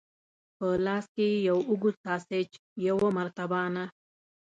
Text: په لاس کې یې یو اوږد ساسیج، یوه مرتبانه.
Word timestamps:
په 0.57 0.67
لاس 0.85 1.05
کې 1.15 1.25
یې 1.33 1.39
یو 1.49 1.57
اوږد 1.69 1.95
ساسیج، 2.05 2.49
یوه 2.87 3.07
مرتبانه. 3.17 3.83